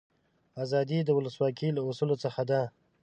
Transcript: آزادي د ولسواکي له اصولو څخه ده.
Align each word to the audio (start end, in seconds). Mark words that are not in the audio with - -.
آزادي 0.63 0.99
د 1.03 1.09
ولسواکي 1.17 1.69
له 1.73 1.81
اصولو 1.89 2.15
څخه 2.23 2.41
ده. 2.49 2.61